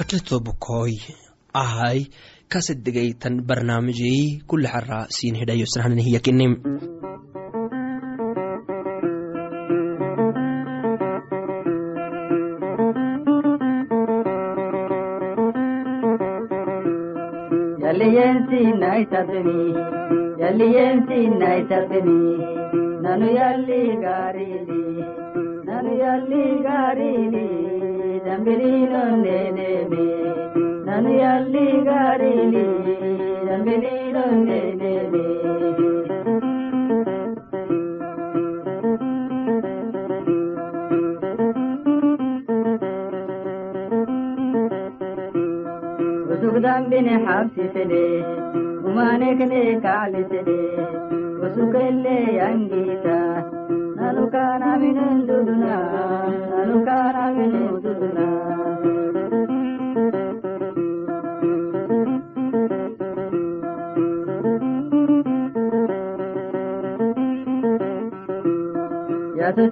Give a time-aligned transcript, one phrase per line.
[0.00, 0.96] maskaxdayto bukoy
[1.52, 2.08] ahay
[2.48, 6.52] kasedegaytan barnaamijey kuli xara siin hidhayo sanahananihiyakinim
[23.04, 24.82] nanu yalli gaarili
[25.68, 26.42] nanu yalli
[28.30, 29.70] ರಂಬಿಲೀನೊಂದೇನೆ
[30.86, 32.66] ನಾನು ಎಲ್ಲಿ ಗಾಡಿಲಿ
[33.46, 34.94] ರಂಬಿಲೀನೊಂದೇನೆ
[46.44, 47.14] ുഗ്ദാംബിനെ
[48.84, 50.60] ഉമാനകനെ കാലിസലേ
[51.40, 53.06] വസുകല്ലേ അംഗീത
[54.22, 55.76] ಅನುಕಾರವಿನೆಂದುದುನಾ
[56.58, 58.26] ಅನುಕಾರವಿನೆಂದುದುನಾ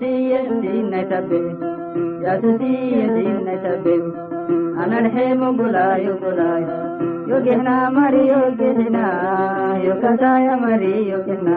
[0.00, 1.40] ಯಸುತೀಯಸೀನೈತಬೆ
[2.24, 3.94] ಯಸುತೀಯಸೀನೈತಬೆ
[4.82, 6.64] ಅನಡ್ಹೇಮು ಗುಲಾಯು ಗುಲಾಯ
[7.30, 8.98] ಯೋಗಿನ ಮರಿ ಯೋಗಿನ
[9.84, 11.48] ಯೋಗದಾಯ ಮರಿ ಯೋಗಿನ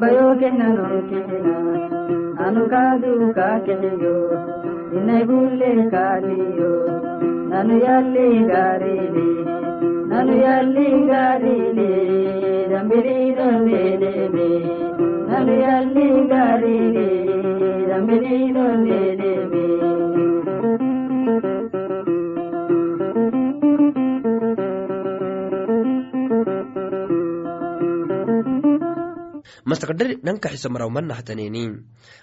[0.00, 1.30] ಅಬ್ಬಯೋ ಕೆನ್ನನು ಕಿನ
[2.44, 4.12] ಅನು ಕಾದು ಕಾಕೆಯೋ
[4.90, 6.68] ನಿನ್ನಗುಲ್ಲೇ ಕಾರಿಯೋ
[7.48, 9.26] ನಾನು ಎಲ್ಲಿ ಗಾರಿಲಿ
[10.06, 11.88] ನಾನು ಎಲ್ಲಿ ಗಾರಿಲಿ
[12.72, 14.48] ರಂಬಿರಿ ರಂಬೇದೇವೆ
[15.28, 17.08] ನಾನು ಎಲ್ಲಿ ಗಾರಿಲಿ
[17.92, 19.66] ರಂಬಿರಿ ರಂಬೇದೇವೆ
[29.88, 31.64] mastakdhari dhanka xisamaraumanahataneni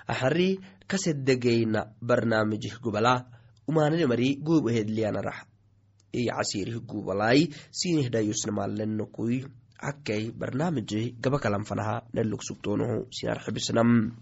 [0.08, 3.26] ahari kasedegeyna barnaamijih gubala
[3.68, 5.50] umanane mari guub ahedliyanarah
[6.14, 9.50] iyo casirih gubalai sinihidhayusnamalenokui
[9.82, 14.14] akkay barnaamijih gabakalanfanaha nalog sugtonoho sinarxibisnam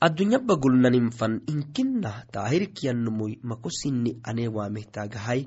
[0.00, 5.44] addunyaba gulnaninfan inkinah taahirkiyanumui makosini ane waamihtaagahai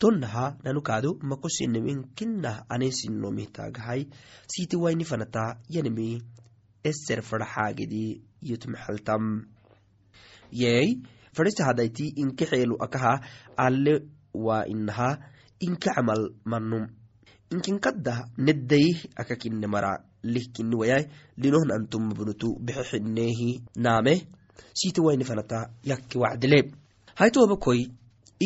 [0.00, 4.08] tonnaha nanukaado makosinim inkinah ane sinomihtaagahai
[4.48, 6.31] siti waini fanata yanimi
[6.84, 9.24] eser faraxaagidi yutmaxaltam
[10.62, 10.86] yey
[11.36, 13.12] fadhisa hadayti inka xeelu akaha
[13.56, 13.94] alle
[14.46, 15.10] waa inaha
[15.66, 16.84] inka camal manum
[17.52, 19.92] inkinkadda nedayih akakine mara
[20.22, 21.04] lihkini wayai
[21.36, 24.14] linohn antumabnutu bexexinehi naame
[24.74, 26.72] sita waini fanata yakke wacdile
[27.14, 27.82] haitobakoi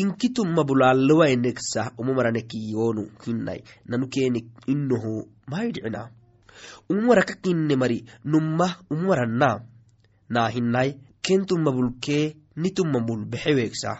[0.00, 5.12] inkituma bulaalowaineksah umamaranekiyonu hinai nanukenik inoho
[5.50, 6.10] mahaidhicina
[6.90, 9.48] umamara kakine mari numah umamaranna
[10.28, 10.90] naa hinai
[11.22, 13.90] kentumabulkee nitumamul bexeweegsa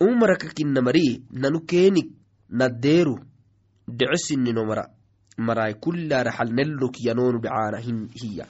[0.00, 2.08] umamara kakina mari nanukenik
[2.50, 3.16] nadeeru
[3.88, 4.84] dhecesinino mara.
[5.38, 8.46] Marai kullaraxal neluk yanonu dhacaana hiya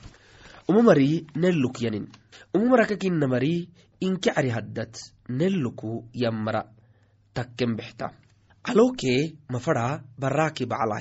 [0.68, 2.06] umamari neluk yanin.
[2.54, 3.68] Umamara kakina mari
[4.00, 4.98] inke cari haddat
[5.28, 6.64] neluku yammara
[7.34, 8.10] takken bexta
[8.64, 11.00] calokee mafada baraki bacalah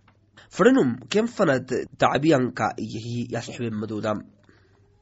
[0.49, 1.67] fadhanum ken fanad
[1.97, 4.19] tacbiyanka iyahi yasoxbemadodam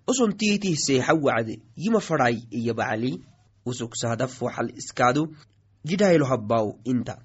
[0.09, 3.21] oson tiitih seexa wacde yima fadhai iya bacali.
[3.65, 5.35] Usuksahdaf waxal iskaadu
[5.85, 7.19] jidhaylo habbaw inta.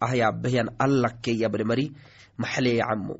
[0.00, 1.94] Ahyabehyan allakke yabremari
[2.36, 3.16] maxlee camo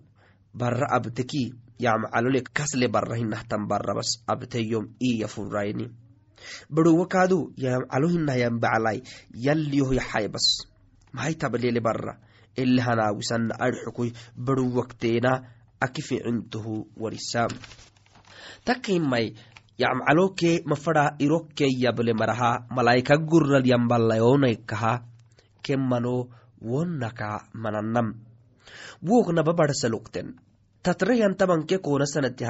[0.97, 3.69] abteki yamcalole kasle barra hinahtan
[4.27, 5.89] abteyom iya furayni
[6.69, 8.09] barowakaadu yamcalo
[8.61, 10.67] baclai yalliyoh yaxaybas.
[11.13, 12.19] Maxay tablele barra
[12.57, 14.11] ele hanaawisana adxukoy
[14.47, 15.33] barowakteena
[15.81, 16.75] aki ficintohu
[20.65, 24.93] mafada irokke yable maraha malaika gurral yambalayonaykaha
[25.63, 26.15] kemmano
[26.73, 27.29] wonnaka
[27.63, 28.15] mananam
[29.09, 30.35] woknaba barsalukten
[30.83, 32.45] tatrayan tabanke kona sanati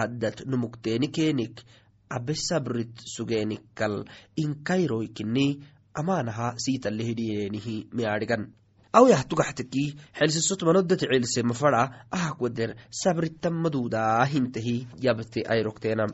[5.94, 8.52] amaanaha siitalehidhiyeenihi miadhigan
[8.98, 9.84] awiyah tugaxtaki
[10.18, 11.82] xelsisotmanodati cilse mafada
[12.16, 12.70] ahak wader
[13.02, 14.76] sabritamadudahintahi
[15.06, 16.06] yabte ayrokteena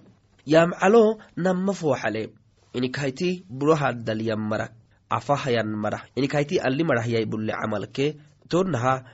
[0.55, 1.03] yamcalo
[1.37, 2.23] nama fooxale
[3.59, 4.73] burohadalyan marak
[5.13, 8.17] afahayan marah inikahayti ali marahyay bulle camalke
[8.49, 9.05] tonaha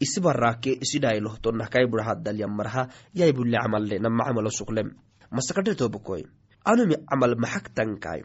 [0.00, 4.92] isi barake isi dhaylo tonah kai burahadalyan maraha yay bulle camalle nama camalo suklem
[5.32, 6.22] masakadhe tobokoy
[6.64, 8.20] anumi camal maxaktankai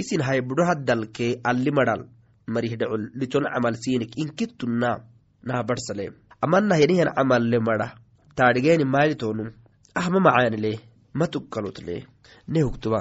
[0.00, 2.08] isin hay burohadalke ali maral
[2.54, 4.90] marihdhacol liton camal sinik inkittunna
[5.46, 6.06] naha barsale.
[6.44, 7.88] Amanah yanihan camalle mara.
[8.36, 9.48] Taadhigeeni maalitonum
[9.94, 10.72] ahma macaanile
[11.14, 11.96] matukkalutle
[12.48, 13.00] ne hugtuba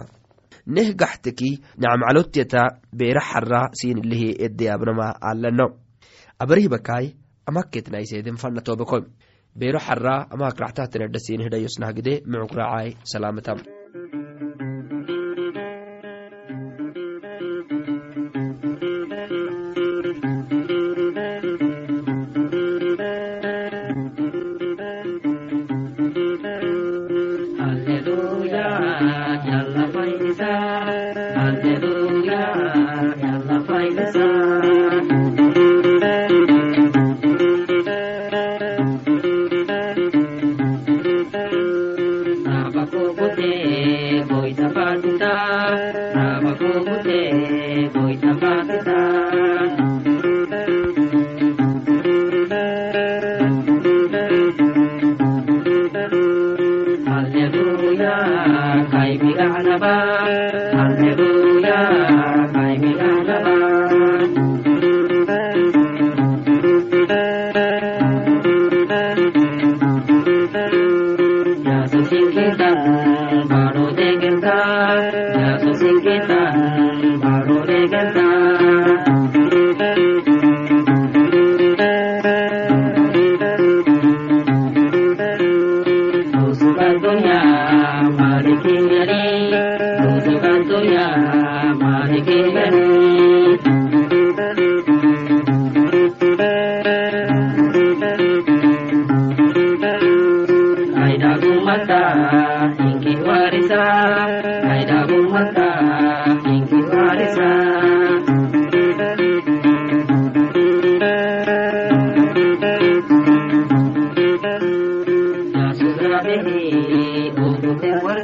[0.76, 1.50] neh gaxteki
[1.82, 2.62] nacmcalotyata
[3.00, 5.68] beera xara sinilehi edeyaabnama alano
[6.44, 7.06] abarihbakai
[7.50, 8.98] amaketnaiseden fana tobako
[9.60, 13.79] beero xara amak raxtahtanedha sinihidhayosnahgide micuk raacai salaamatam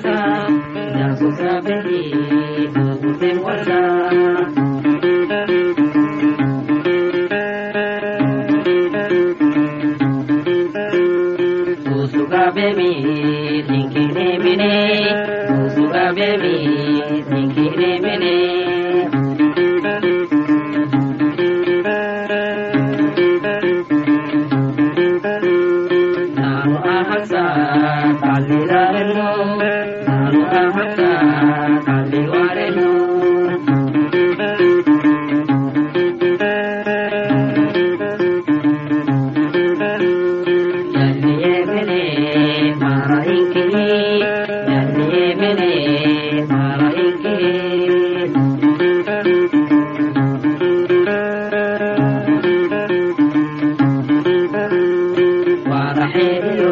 [0.06, 0.50] wata,
[0.98, 2.02] na kusa bari
[2.76, 3.95] a gudun wata.
[56.14, 56.65] है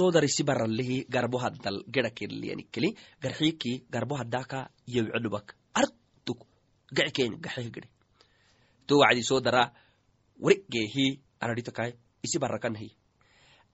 [0.00, 2.90] soodarisi baralihi garbo haddal gera kelliyanikeli
[3.22, 4.58] garxiiki garbo haddaka
[4.94, 5.46] yewcedubak
[5.80, 6.40] artuk
[6.96, 7.88] gacikeen gaxeh gede
[8.86, 9.62] to wacdi soodara
[10.44, 11.06] warigeehi
[11.44, 11.90] aradhitakai
[12.24, 12.90] isi barakanahi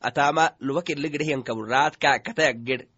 [0.00, 2.88] atama luba kelle gede hiyankaburatka kataya ged.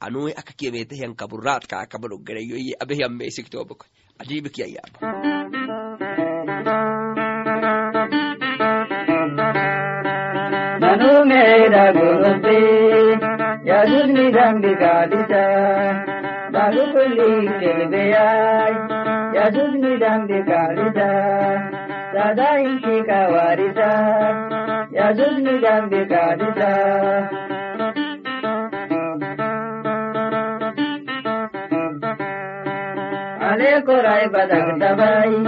[0.00, 3.86] Anui akakiyemete hiyankaburatka akabado gedeyoyi abehiyammeisiktoobako
[4.18, 5.41] ajibikiyayaba
[11.04, 12.58] ధనుమేర గురుతి
[13.68, 15.32] యదుని దంబికాదిత
[16.54, 17.30] బాగుపులి
[17.60, 18.76] తెలివయాయ్
[19.36, 21.00] యదుని దంబికాదిత
[22.14, 23.80] సదాయించి కవారిత
[24.98, 26.60] యదుని దంబికాదిత
[33.48, 35.40] అనే కొరాయి బదగ దబాయి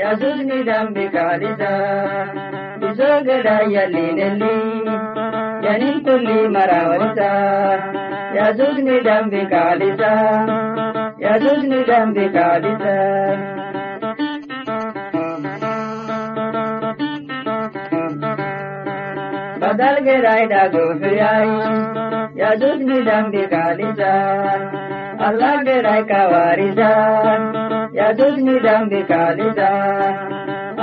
[0.00, 1.64] యదుని దంబికాదిత
[2.98, 4.54] ಜೋಗಡಯಲ್ಲಿನಲ್ಲಿ
[5.66, 7.20] ಯನಿಲ್ಕುಲ್ಲಿ ಮರಾವರಿಸ
[8.38, 10.02] ಯಜುಜ್ ನಿಡಂಬಿ ಕಾಲಿಸ
[11.26, 12.86] ಯಜುಜ್ ನಿಡಂಬಿ ಕಾಲಿಸ
[19.62, 21.52] बदल के रायडा गोफियाई
[22.40, 24.12] यजुज निडम बिकालिजा
[25.28, 26.90] अल्लाह के राय का वारिजा
[27.98, 29.70] यजुज निडम बिकालिजा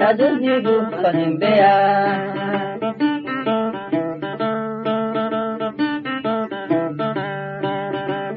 [0.00, 1.72] yajujudu kanimbeya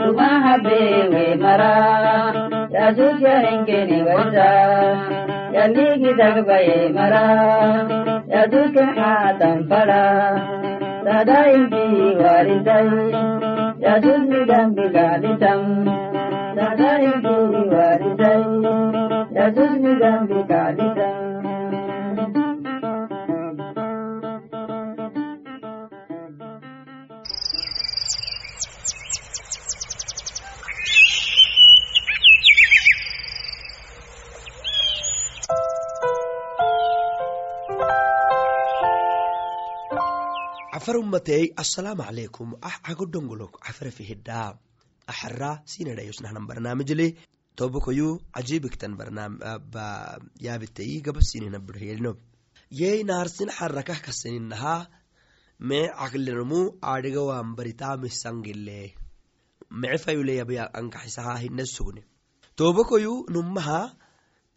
[0.02, 1.74] tumahabewe mara
[2.76, 4.50] yajujyaringeni waita
[5.56, 7.24] yandigidagbaye mara
[8.34, 10.02] yajuke hatanfara
[11.06, 11.84] tadaimbi
[12.24, 13.16] warintai
[13.86, 15.62] yajujmidambigalitam
[16.58, 17.36] tadaimbi
[17.76, 18.46] warintai
[19.38, 21.23] yajujmidambigalitam
[40.88, 44.58] dambi kaadisam cafar ummatey assalaamu calaykum ah cagodhongolok cafara fihidhaa
[45.08, 47.16] axara sinadhayosnahnan barnaamijle
[47.56, 48.98] tobokoyu cajibiktan
[50.40, 52.18] yaabitayi gabasinina birhiyelno
[52.72, 54.88] yey naarsin xarakah kaseninaha
[55.60, 58.94] mee caqlinamu adhigawan baritamisangile
[59.72, 60.70] mece fayuleyabya
[63.30, 63.96] numaha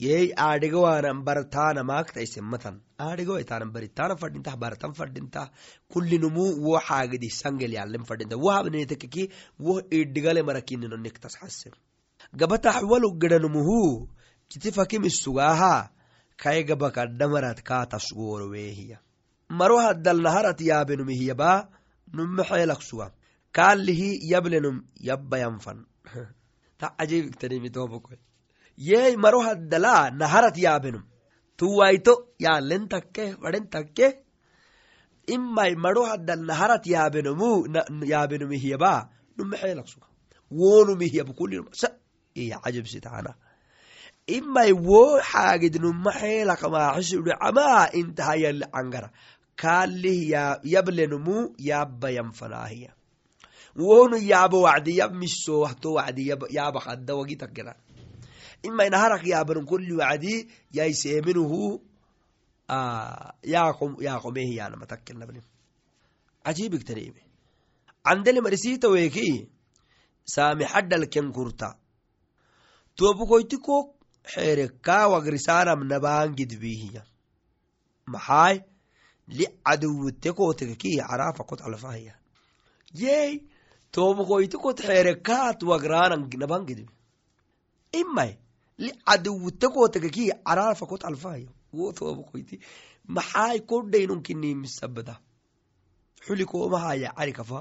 [0.05, 5.51] yey aadhigawanan bartaana maaktaisemmatan aadhigawaitaanan baritana fadhintah baratan fadhintah
[5.93, 8.37] kullinumu wo xaagidi sangel yalen fadhinta.
[8.37, 8.53] Wo
[9.67, 11.71] wo idhigale marakinino niktas xase
[12.35, 14.09] gabatax walu gedanumuhu
[14.49, 15.91] kiti fakimisugaha
[16.37, 18.99] kai gabakadhamarat kaatasgorowehiya
[19.49, 21.69] maro haddal naharat yaabenumihiyaba
[22.13, 23.13] numme xeelak suga
[23.53, 25.87] kaalihi yablenum yabbayanfan
[26.79, 28.19] ta ajibiktanimitobokoy
[28.77, 31.05] yey maro haddala naharat yaabenum
[31.57, 34.07] tuwaito yaalen takke fadhen takke
[35.27, 37.51] imai maro haddal naharat yaabenumu
[38.13, 38.93] yaabenumihiyaba
[39.37, 40.07] numme xeelak suga
[40.51, 41.89] wonumihiyab kullinum sa
[42.35, 43.35] iya cajibsitana
[44.27, 49.09] imai wo xaagid numa xeelak maaxisudhacama intaha yali cangara
[49.57, 50.31] kaalih
[50.63, 52.93] yablenumu yabbayanfanaahiya
[53.77, 57.13] wonu yaaba wacdi yab miso wahto wacdi yaaba kadda
[58.63, 61.83] wagi takkena imai naharak yaabanum kulli wacdi yaiseeminuhu
[63.45, 65.41] yaqomehiyanama takkenabni
[66.45, 67.23] cajibigtanime
[68.05, 69.51] candele marisita weki
[70.25, 71.77] saami xaddalken kurta.
[82.95, 83.43] Yey
[83.93, 84.81] tobukoyti kot
[85.63, 86.89] wagranan nabangidbi
[87.93, 88.39] imay
[88.79, 92.61] li caduwite kotegeki carafa kot alfahiya wo tobukoyti
[93.09, 95.15] maxaay kodhaynunkinimisabada
[96.25, 97.59] xuli komahaya cari kafa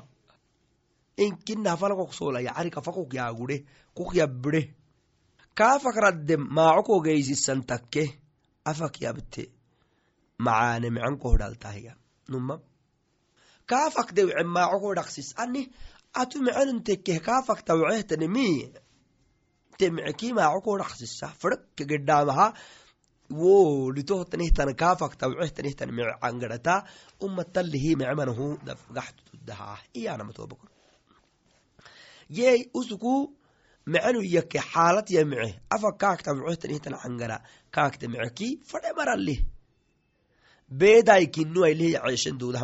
[1.18, 3.58] inkinafalakok solaya cari kafa kok yaagure
[3.96, 4.62] kok yabbire
[5.56, 8.04] kaafak raddem maaco kogeysisan takke
[10.38, 11.94] macaane mican kohdhaltahiya
[12.30, 12.60] numa
[13.66, 15.72] kaafak dewce maaco kodhaksis ani
[16.14, 17.60] atu mecenun tekkeh kaafak
[19.78, 22.54] tawcehtani te mece maaco ko dhaksisa fadhak gedhaamaha
[23.30, 26.86] wo litohtanihtan kaafak tawcehtanihtani mece cangadhata
[27.20, 30.70] umatalihi mecemanahu dafgaxtutudahaa iyanamatoobakon
[32.30, 33.34] yey usuku
[33.86, 37.42] mecenu yake xaalat ya mece afa kaakta mecehtanihtana cangara
[37.72, 39.40] kaakta meceki fadhe maralih
[40.70, 42.64] beeday kinu ailih yaceeshan duudah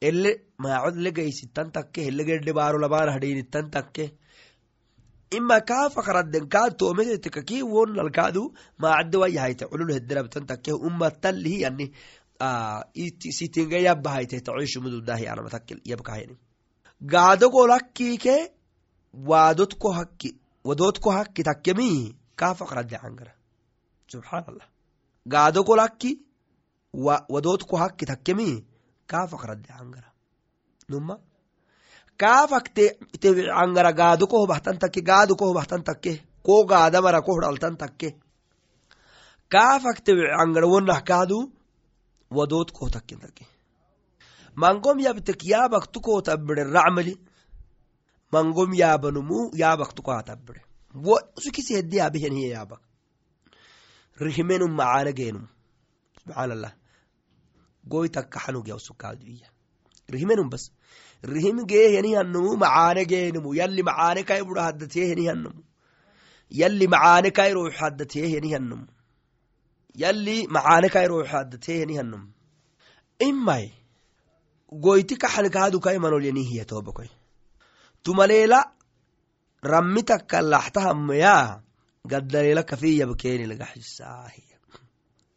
[0.00, 4.04] ele maacod le gaysitan takke helegedhe baaro labaan hadhiinitan takke
[5.38, 8.42] ima kaafakradden kaa toometetika ki wonnalkaadu
[8.78, 11.92] maacadde wayahayte culul hederabtan takke umatalihi yani
[13.38, 16.38] sitinga yabahayte tacoishumududahi anamatakkel yabkahayni
[17.14, 18.36] gaadogolakkike
[19.30, 20.30] waadotko hakki
[20.64, 23.32] wadotko hakki takkemi kaafakradde angara.
[24.08, 24.66] Subxaan allah
[25.28, 26.10] gaadogolakki
[27.34, 28.64] wadotko hakki takkemi
[34.82, 36.12] takke gaado koho bahtan takke
[36.46, 38.08] ko gaadamara ko hudhaltan takke
[39.52, 41.38] kaafak te angara wonnah kaadu
[42.36, 43.44] wadood koho takken takke
[44.62, 47.14] mangom yabtek yaabak tukoho tabbire racmali
[48.32, 50.60] mangom yaabanumu yaabak tukoha tabbire
[50.94, 52.82] wo sukisi hedde yaabeheniye yaabak
[54.24, 55.46] rihimenum macaana geenum
[56.20, 56.72] subxaan allah
[57.92, 59.48] goytakka xanugyausukaaduiya
[60.12, 60.64] rihimenum bas.
[61.22, 65.62] Rihim geehenihannumu macaane geenumu yalli macaane kai budha haddateehenihannumu
[66.60, 68.86] yalli macaane kai ruux haddateehenihannumu
[70.02, 72.28] yalli macaane kai ruux haddateehenihannumu
[73.28, 73.66] imai
[74.84, 77.10] goyti kaxanikaadu kai manolyanihiya tobakoy
[78.04, 78.60] tumaleela
[79.72, 81.34] rammi takka laxtahamaya
[82.10, 84.47] gaddaleela kafiyab keeni lagaxisaahiya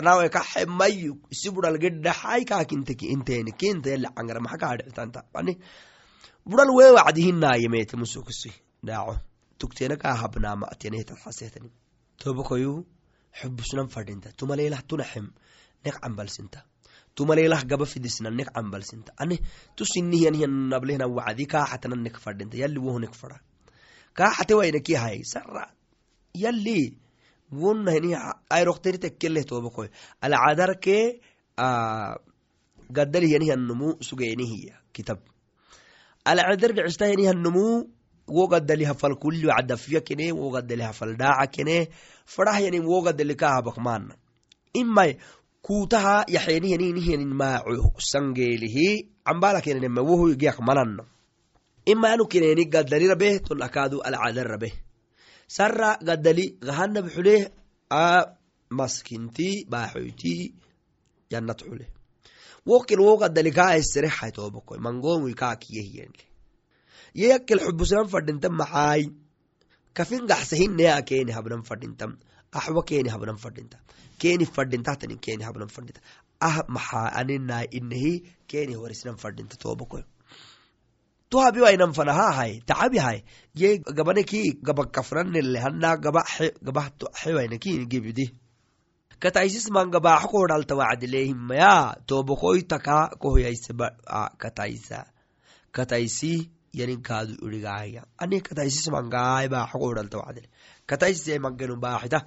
[0.00, 5.52] nawe kaxe mayu isi bural gedhaxay kaakinteki inteeni kinta yali cangara maxa kaadhictanta ani
[6.44, 8.50] bural wee wacdihinayemete musukisi
[8.86, 9.14] dhaaco
[9.58, 11.70] tugteena kaa habnaama'tenehetat xaseetani
[12.20, 12.72] tobakoyu
[13.38, 15.26] xubusnan fadhinta tumaleelah tunaxem
[15.84, 16.64] nek cambalsinta
[17.14, 19.36] tumaleelah gaba fidisna nek cambalsinta ani
[19.76, 23.38] tusinihyanihyan nablehna wacdi kaaxatana nek fadhinta yali wohu nek fadha
[24.18, 25.64] kaaxate waynaki hay sara
[26.34, 26.96] yali
[27.52, 28.16] wonna hini
[28.50, 29.88] ayrokhteri tekkeleh tobakoy
[30.20, 31.20] alcadarke
[32.90, 35.18] gaddalihyanihyannumu sugeenihiya kitab.
[36.24, 37.88] Alcadar dhicistahyanihyannumu
[38.28, 41.88] wo gaddaliha fal kulli wacdafiya kene wo gaddaliha fal dhaaca kene
[42.26, 44.14] fadhahyanin wo gaddali kahabak maana
[44.74, 45.18] imai
[45.62, 51.04] kuutaha yaxeenihyaninihyanin maacu sangeelihi cambala kenenema wohu giyak mananno
[51.86, 54.72] ima anu kineni gaddali rabeh tolakaadu alcadar rabeh
[55.56, 57.42] sara gaddali gahanab xuleh
[57.90, 58.04] a
[58.78, 60.34] maskinti baaxoyti
[61.32, 61.86] yanat xule
[62.70, 66.24] wokil wo gaddali kaaesere haytoobako mangomui kaakiyehiyenle
[67.20, 69.02] yeyakkel xubusnan fadhinta maxaay
[69.96, 72.10] kafin gaxsahinea keeni habnan fadhintam
[72.58, 73.76] axwa keeni habnan fadhinta
[74.20, 76.00] keeni fadhintahtanin keeni habnan fadhinta.
[76.48, 78.12] Ah maxaa aninaa inahi
[78.50, 80.02] keeni horisnan fadhinta toobakoy
[81.30, 82.60] tuhabiwainan fanahahay
[83.54, 86.22] ye gabaneki gabakafranele hana gaba
[86.62, 86.90] gaba
[87.22, 88.26] xewainakin gebidi
[89.20, 93.72] kataisis man gabaxo kohdhalta wacdileehimaya tobokoytaka kohoyaise
[94.38, 95.06] kataisa
[95.72, 100.48] kataisi yanin kaadu irigaaya ani kataisis mangaay baaxo kohdhalta wacdile
[100.86, 102.20] kataisise mangenu baaxita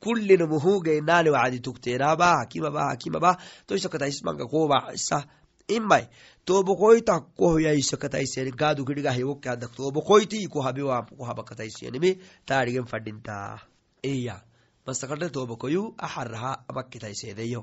[0.00, 5.26] kullinumuhugeinaani wacdi tukteenaba hakimaba hakimaba toisa kataisis manga kobaxisa
[5.68, 6.08] imai
[6.44, 12.10] tobokoyta kohoyaisekataisen gadukidigahyokeadak tobokoyti kohabewamkohabakataisenimi
[12.46, 13.58] taarigen fadhinta
[14.04, 14.40] iya
[14.86, 17.62] masakade tobokoyu aharaha amakitaisedeyo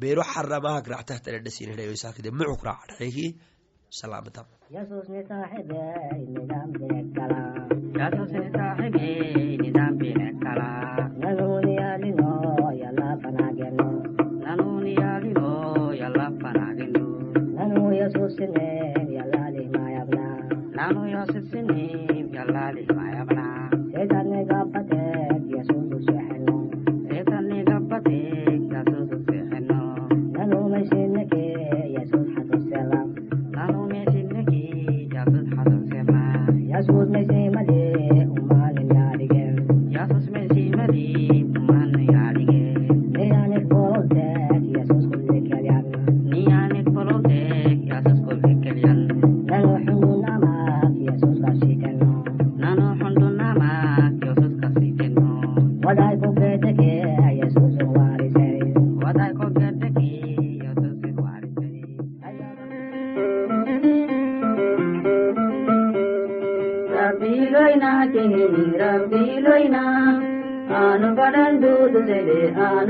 [0.00, 3.26] bero haramahak ractahtaredhasinehyoisakidemcuk racdhaeki
[3.88, 5.82] salamtam Ya sos saahibe
[9.64, 10.79] nidaam bine kala.
[18.40, 20.26] sinem yallali mayabna
[20.76, 22.32] nanu yosef sinem
[22.96, 23.69] mayabna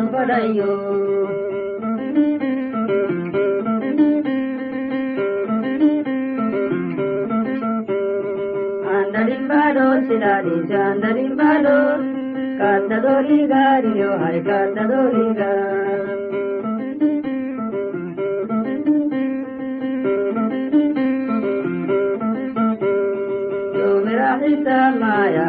[0.00, 0.70] aanu fadhayo
[8.96, 11.76] andarimbado silaalise andarimbado
[12.60, 15.50] kattadoligaariyo hay kattadoliga
[23.78, 25.48] yoomiraxisa maya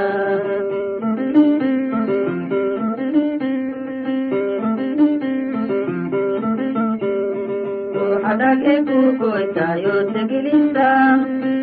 [7.95, 11.19] Ruhadake kukoita yote kilisa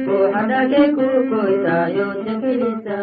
[0.07, 2.99] Ruhadake kukoita yote kilisa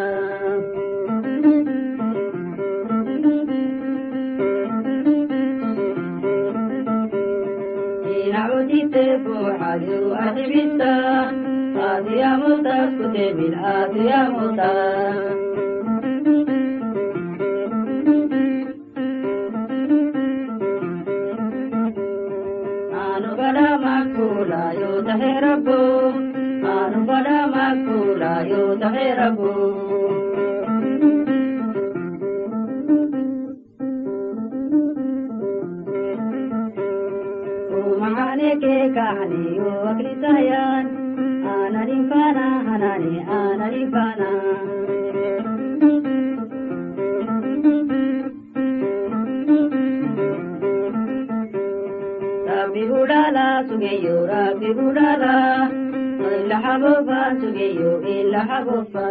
[11.87, 14.69] mil'aatu yaa moota kutee mil'aatu yaa moota.
[22.93, 25.79] Maanu badaa maakula yoo tahee rabbu
[26.65, 29.51] maanu badaa maakula yoo tahee rabbu.
[37.79, 40.87] Uumahaan eekee kaanii yoo akli taayaan.
[41.67, 44.29] anarifana anare anarifana
[52.49, 55.35] Rabbi udala sugeyo Rabbi udala
[56.37, 59.07] Ilahabofa sugeyo Ilahabofa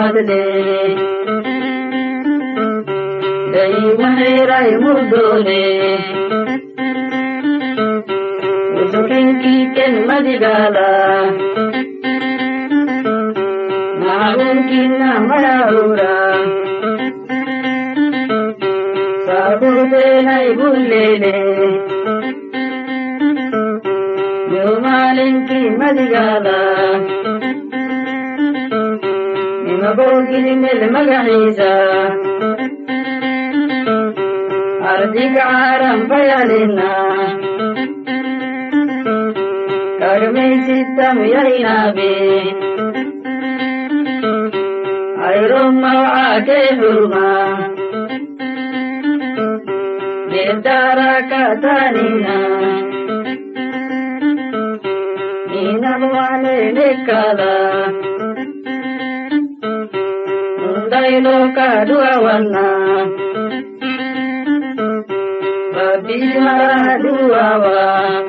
[0.00, 0.42] nimadle
[3.52, 5.64] Dai maherai mudole
[8.80, 10.90] Usukin kiken madigala
[14.04, 16.16] Magun kinna marahura
[19.26, 21.36] Saburde nai bullele
[24.54, 26.58] Yumalin ki madigala
[29.82, 31.70] mabogilimel magaciisa
[34.92, 36.90] ardiga caaran bayalina
[62.24, 62.64] wana
[65.74, 68.22] Babila duawa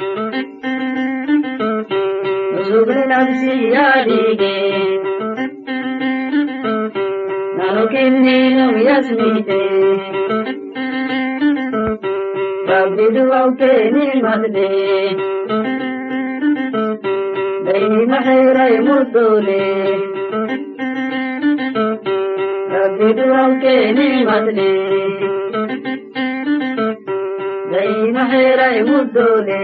[2.67, 4.57] Zubri nafsi yadige
[7.57, 9.61] Nanu kinninu yasmite
[12.67, 14.69] Babbi duauke nimadde
[17.65, 20.10] Dayna khairai muddole
[23.01, 24.69] Nimadde
[27.71, 29.61] Dayna khairai muddole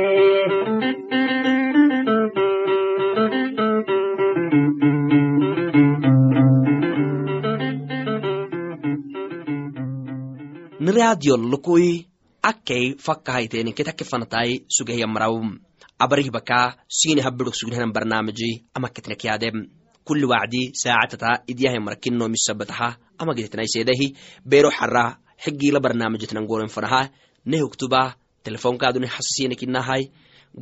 [10.80, 12.10] niraadiyo lukui
[12.42, 15.36] akkei fakkahayteni ketake fanatai sugehiyamaraw
[16.04, 19.77] abarih baka sini habidok sugnehanan barnaamiji ama ketnekyade
[20.08, 22.90] kuli wacdi saacatata idyahay marakinno misabataha
[23.20, 24.08] ama gedetnaisedahi
[24.52, 25.04] bero xara
[25.44, 27.02] xigila barnaamijitnan goren fanaha
[27.50, 28.02] ne huktuba
[28.46, 30.04] telefonkaaduni hasasinekinahai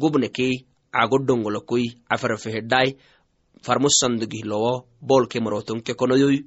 [0.01, 0.55] gubnekei
[0.95, 2.89] cagodongolokui cafarafehedai
[3.65, 4.73] farmusandugihlowo
[5.09, 6.37] bolke marotonke konoyoy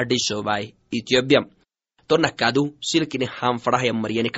[0.00, 0.64] adhisobai
[0.98, 1.40] ethiopia
[2.08, 4.30] tonakadu silkini hanfarahaya maryani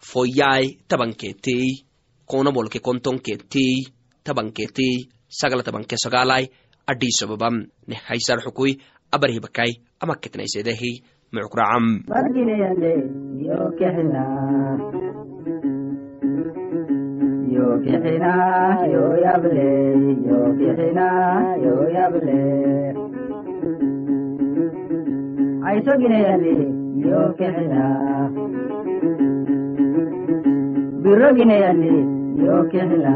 [0.00, 1.84] foyai tabanketei
[2.26, 3.74] kona bolke kontonkeetey
[4.24, 4.94] tabanketey
[5.28, 6.44] sagala tabanke sagalai
[6.90, 7.56] adhisababam
[7.88, 8.72] neh haysar xukui
[9.14, 9.72] abarhibakai
[10.02, 10.92] amaketnaisedehi
[11.32, 11.84] mucukracam
[17.54, 18.32] yo kexina
[32.46, 33.14] yo kexina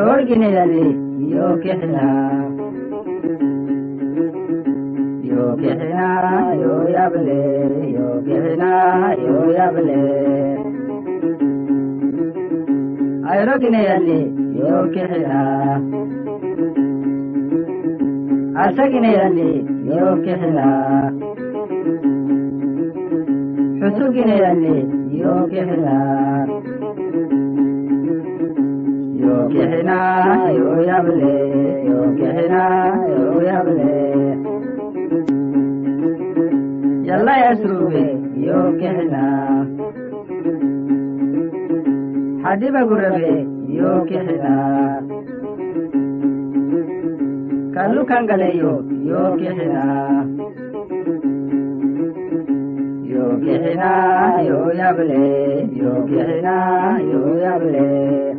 [0.00, 0.84] ಜೋಗಿನಿಯಲ್ಲಿ
[1.32, 1.96] ಯೋಗ್ಯತನ
[5.30, 5.96] ಯೋಗ್ಯತನ
[6.62, 7.40] ಯೋಯಬಲೆ
[7.96, 8.64] ಯೋಗ್ಯತನ
[9.24, 9.98] ಯೋಯಬಲೆ
[13.32, 14.20] ಅರೋಗಿನೆಯಲ್ಲಿ
[14.62, 15.32] ಯೋಗ್ಯತನ
[18.58, 19.50] ಅಸಗಿನೆಯಲ್ಲಿ
[19.94, 20.60] ಯೋಗ್ಯತನ
[23.82, 24.76] ಹುಸುಗಿನೆಯಲ್ಲಿ
[25.20, 25.88] ಯೋಗ್ಯತನ
[29.30, 30.00] يوكهنا
[30.50, 31.38] يويبلي
[31.90, 32.64] يوكهنا
[33.08, 34.00] يويبلي
[37.08, 39.24] يلا يا سروبي يوكهنا
[42.44, 44.56] حديبة قربي يوكهنا
[47.74, 49.84] كلو كان قليو يوكهنا
[53.04, 53.92] يوكهنا
[54.40, 56.56] يويبلي يوكهنا
[57.12, 58.29] يويبلي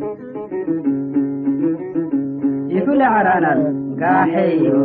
[2.92, 3.60] yable ifule caranan
[3.96, 4.82] gaaxeyo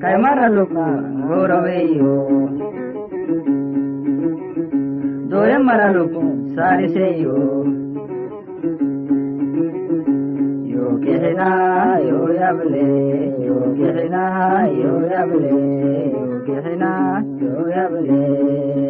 [0.00, 0.72] kaymaraluk
[1.28, 2.14] goraweyo
[5.30, 6.14] doye maraluk
[6.54, 7.36] saariseyo
[10.72, 11.48] yo kexina
[12.08, 12.84] yo yable
[13.46, 14.22] yo kexina
[14.82, 15.50] yo yable
[16.14, 16.90] yo kexina
[17.40, 18.89] yo yable